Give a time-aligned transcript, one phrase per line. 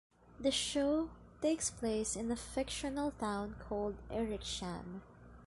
[0.39, 1.11] The show
[1.43, 5.01] takes place in a fictional town called Erikshamn.